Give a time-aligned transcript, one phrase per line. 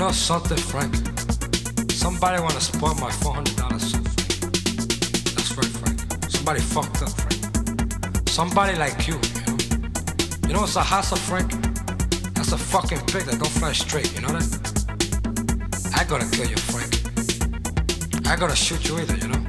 [0.00, 0.94] know something, Frank?
[1.92, 3.92] Somebody wanna spoil my four hundred dollars.
[5.34, 6.00] That's right, Frank.
[6.30, 8.26] Somebody fucked up, Frank.
[8.26, 9.58] Somebody like you, you know.
[10.46, 11.50] You know what's a hassle, Frank?
[12.32, 14.10] That's a fucking pig that don't fly straight.
[14.14, 14.48] You know that?
[15.94, 16.92] I gotta kill you, Frank.
[18.26, 19.42] I gotta shoot you either, you know.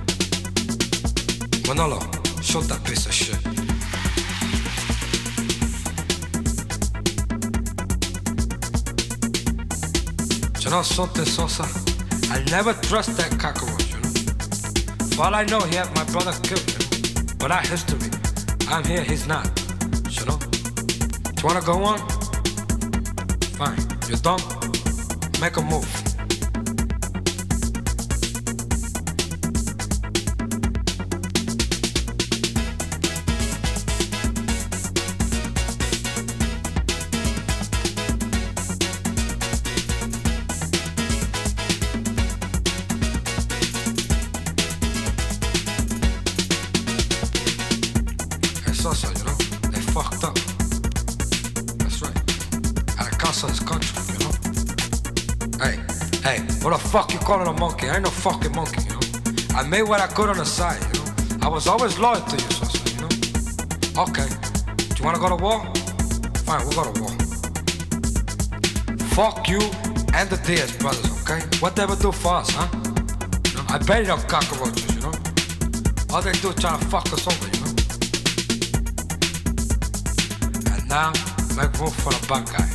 [1.66, 2.00] Manolo,
[2.42, 3.51] shoot that piece of shit.
[10.72, 11.64] Know something, Sosa?
[12.32, 15.16] I never trust that cockroach, you know.
[15.16, 17.36] For all I know, he had my brother killed, you.
[17.38, 18.10] But that history.
[18.70, 19.48] I'm here, he's not.
[20.10, 20.38] You know?
[20.38, 22.00] Do You wanna go on?
[23.60, 23.80] Fine.
[24.08, 24.40] You done?
[25.42, 26.01] Make a move.
[59.72, 61.46] Made what I could on the side, you know.
[61.46, 64.04] I was always loyal to you, Sosa, you know.
[64.04, 64.28] Okay,
[64.76, 65.60] do you wanna go to war?
[66.46, 67.12] Fine, we'll go to war.
[69.16, 69.62] Fuck you
[70.14, 71.40] and the Diaz brothers, okay?
[71.62, 72.68] What ever do for us, huh?
[73.48, 75.14] You know, I bet you cockroaches, you know.
[76.10, 77.72] All they do is try to fuck us over, you know.
[80.76, 81.14] And now,
[81.56, 82.71] make room for the bad guy.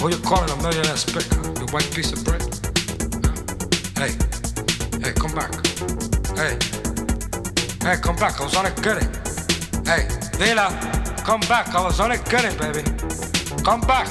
[0.00, 1.24] Who you calling a millionaire spick?
[1.28, 1.52] Huh?
[1.60, 2.40] You white piece of bread?
[4.00, 4.16] Hey,
[5.04, 5.52] hey, come back.
[6.34, 6.56] Hey,
[7.84, 8.40] hey, come back.
[8.40, 9.08] I was on it getting.
[9.84, 10.08] Hey,
[10.40, 10.72] Vila,
[11.24, 11.74] come back.
[11.74, 12.82] I was on it getting, baby.
[13.62, 14.08] Come back.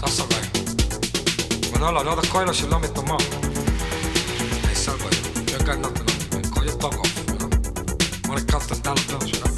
[0.00, 1.72] That's all right.
[1.72, 3.20] Manolo, no the coil should let me tomorrow.
[4.64, 5.10] Hey, Salva,
[5.52, 6.48] you got nothing on me.
[6.48, 7.50] Call your dog off, you know?
[8.26, 9.53] Wanna count the dollar bills, you know?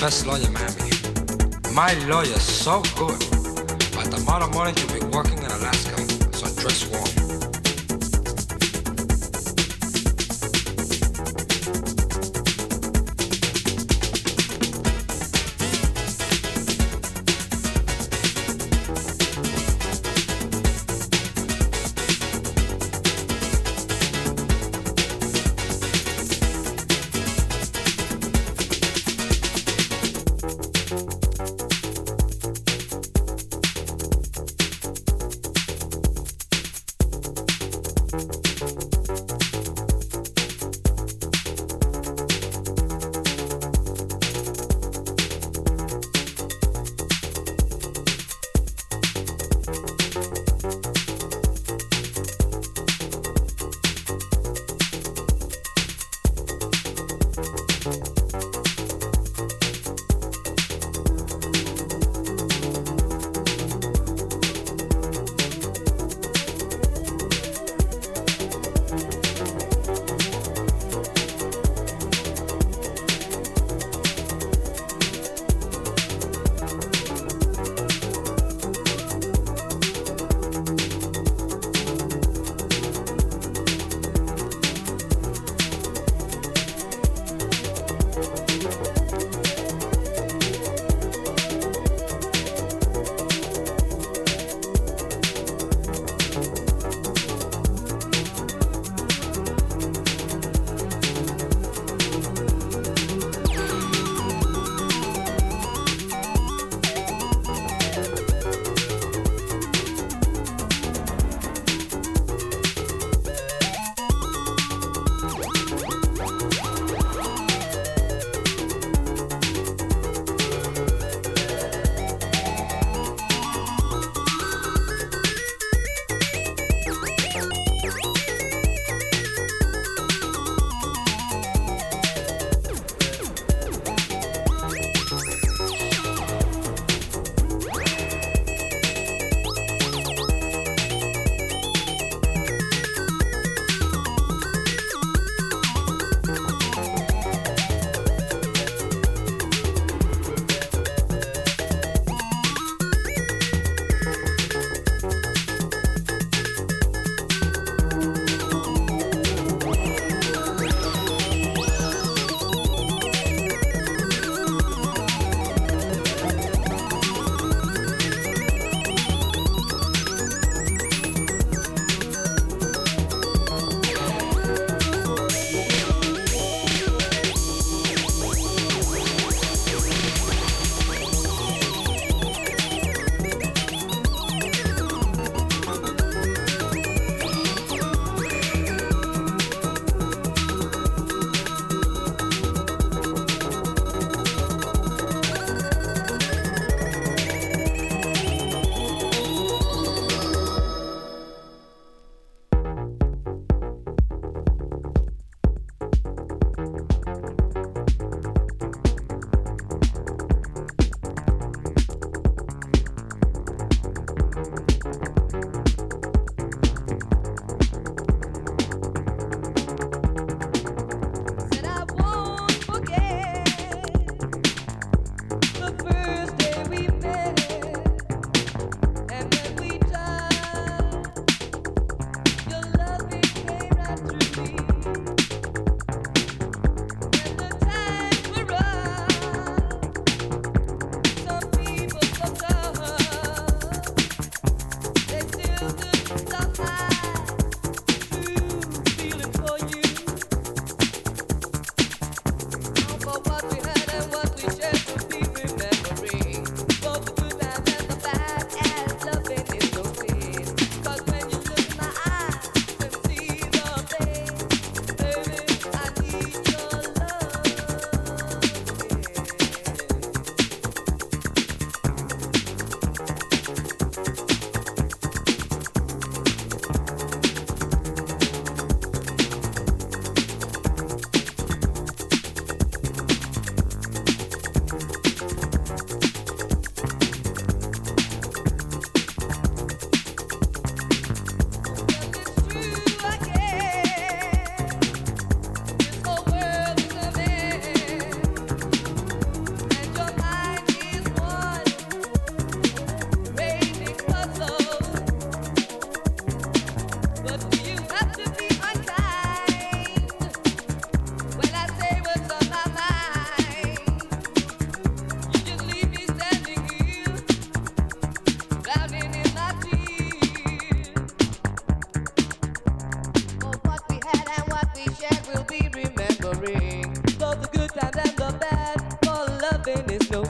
[0.00, 0.90] Best lawyer, Miami.
[1.74, 3.18] My lawyer's so good.
[3.94, 5.96] By tomorrow morning, you'll be working in Alaska,
[6.36, 7.05] so dress warm.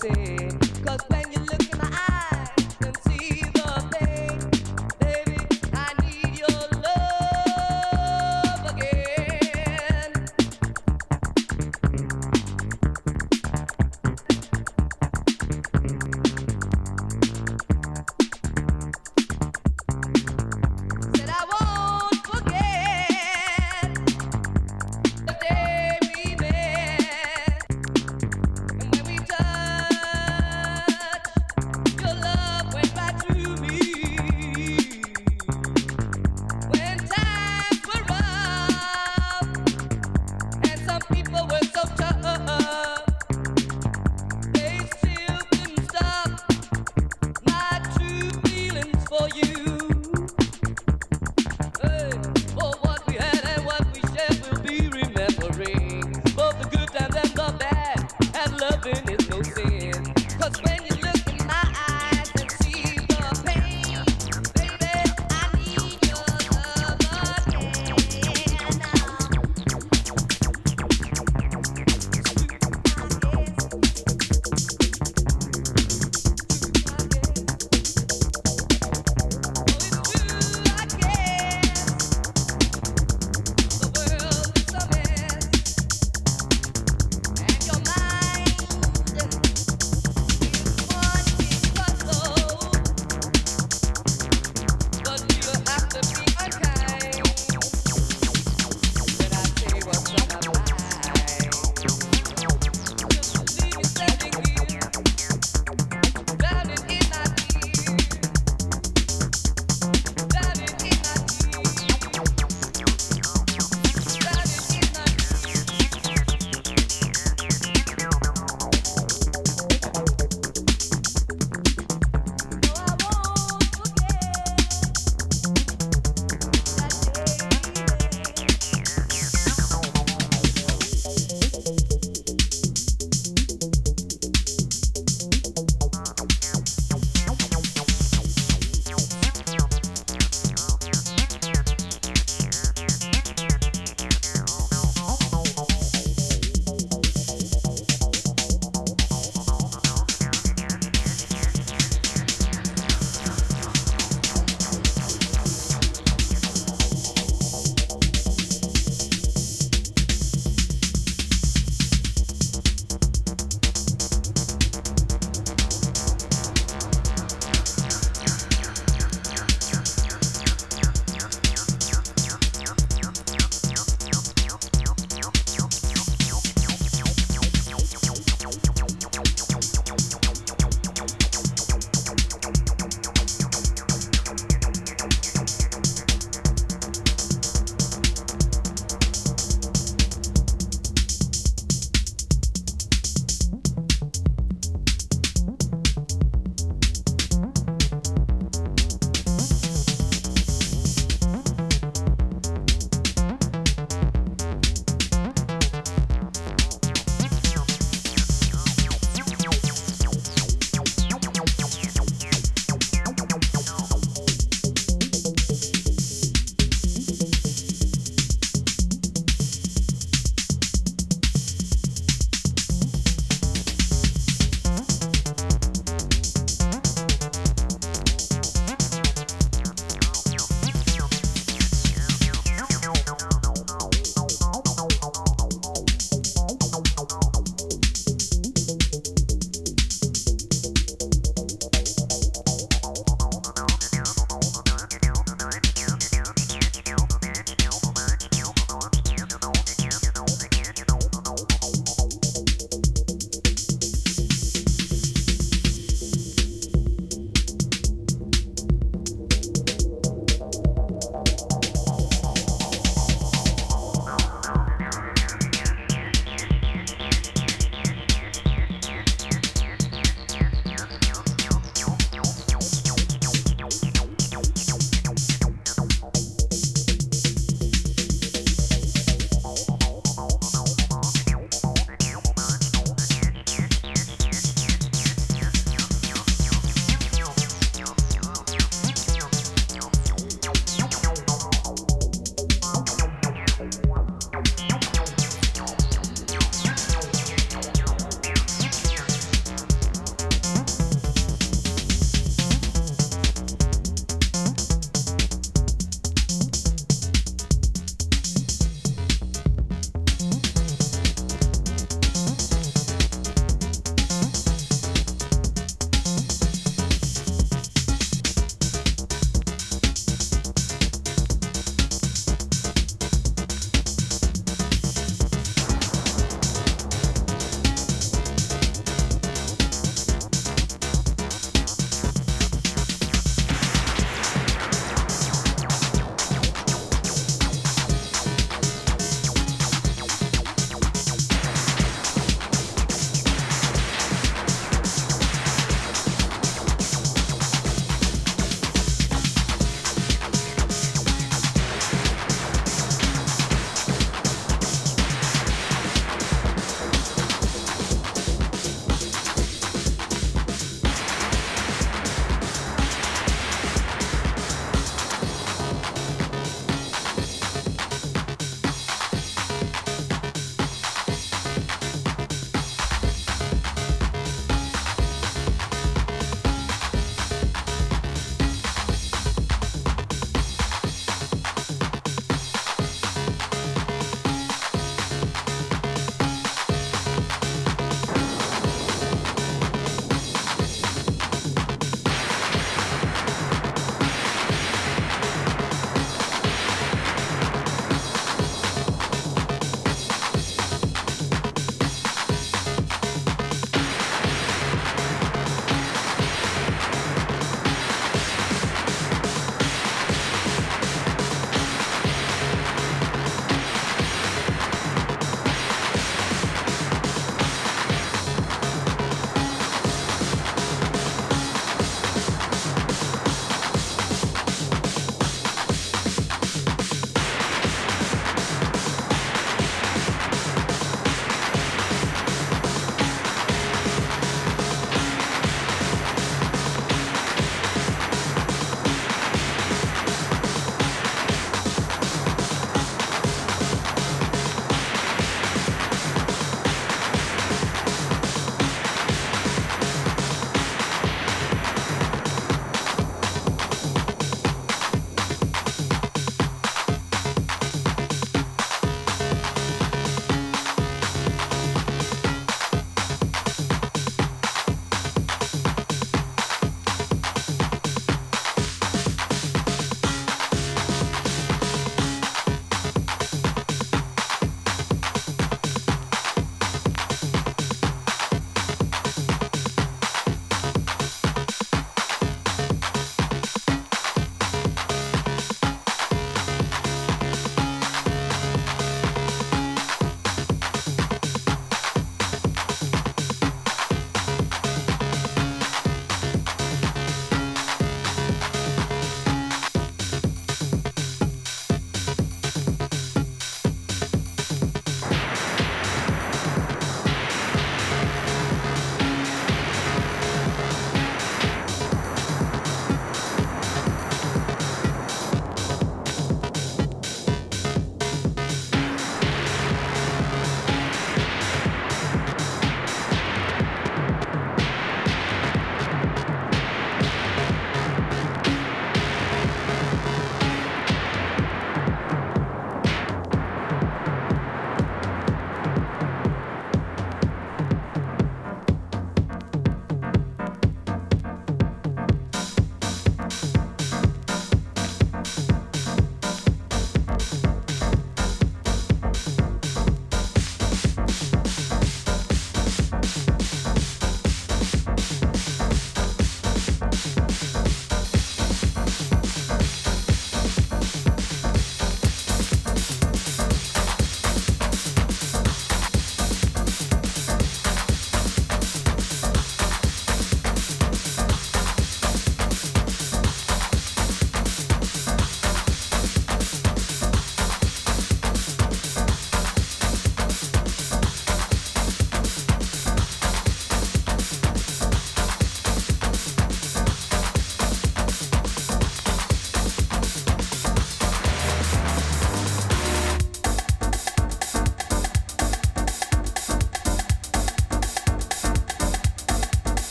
[0.00, 0.39] see.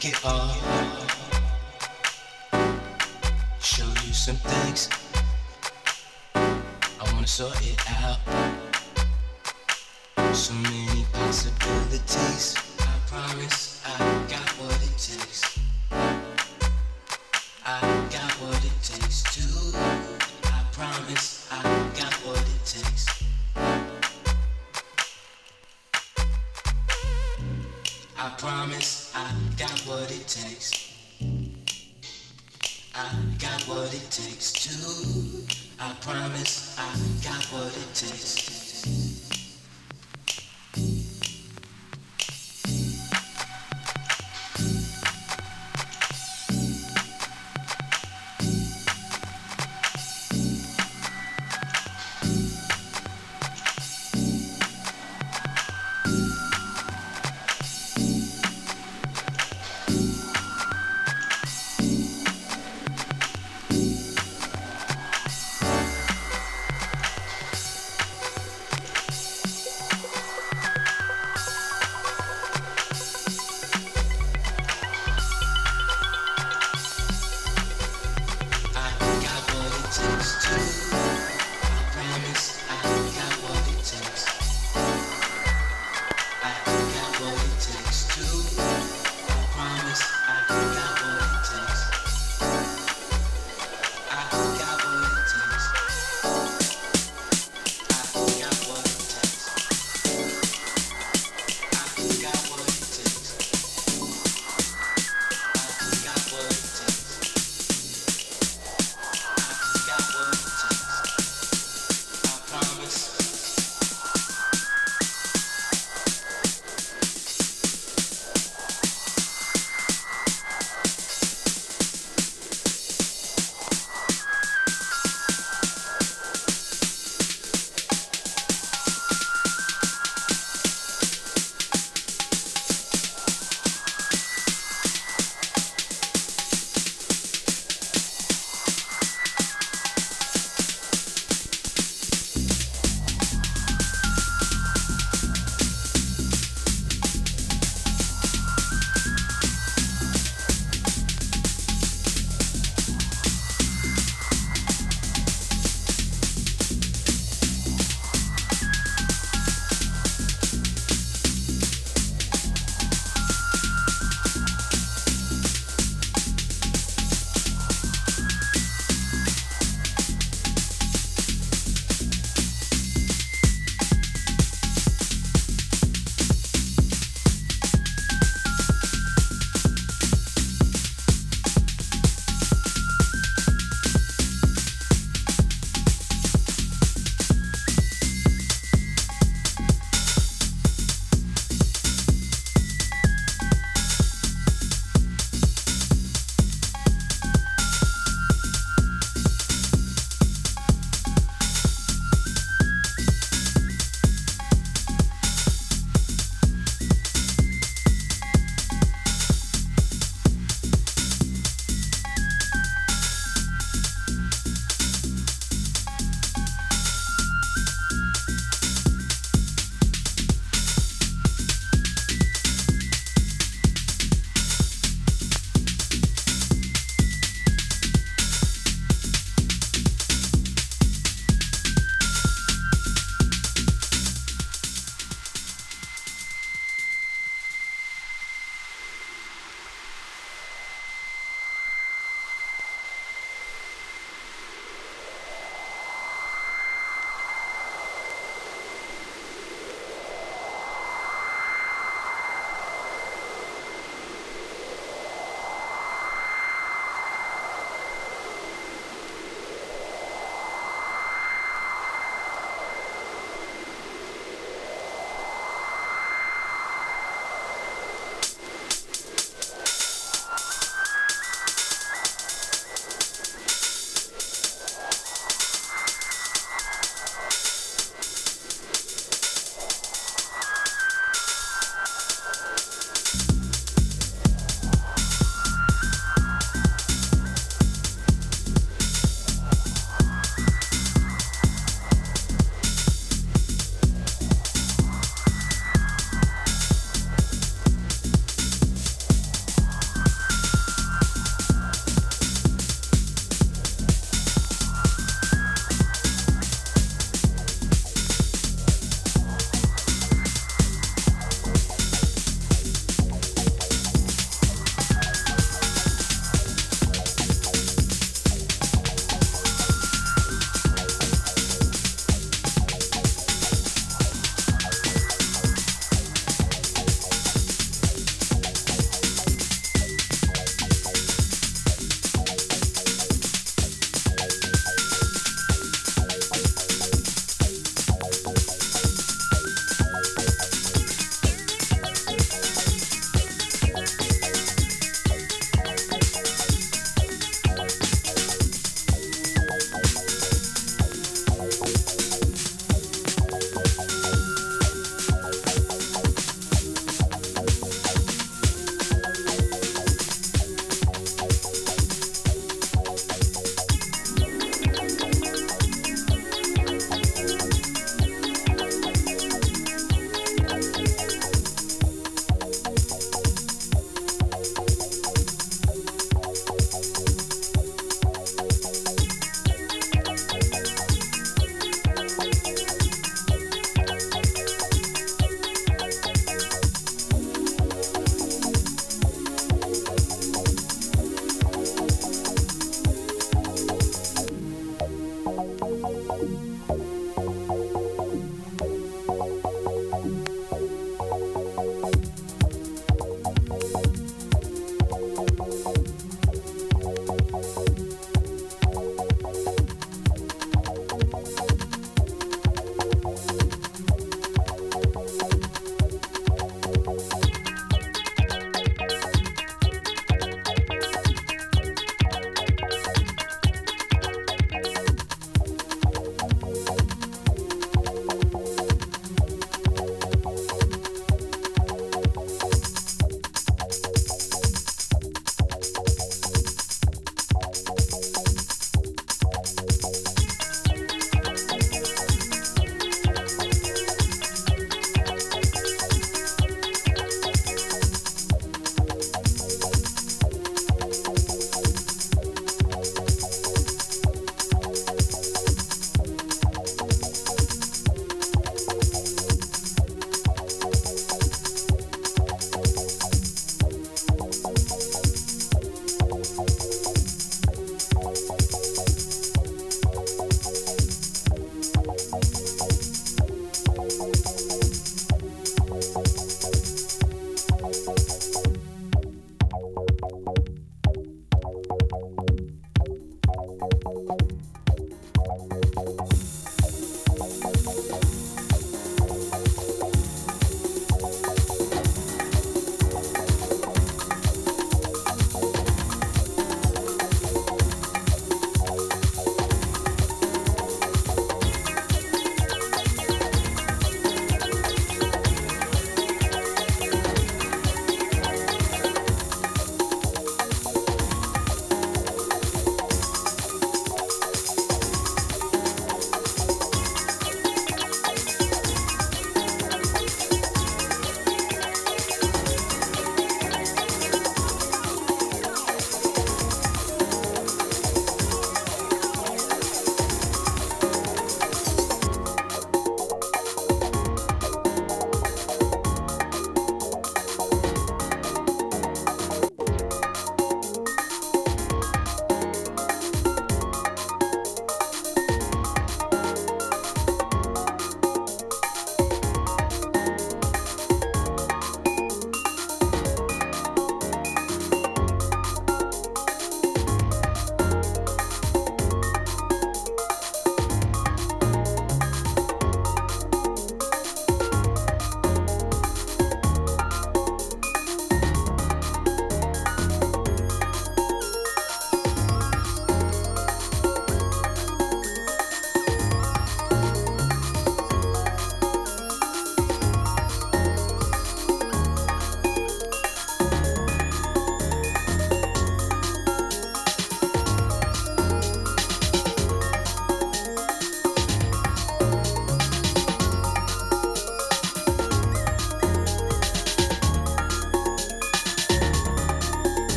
[0.00, 0.77] Take it all.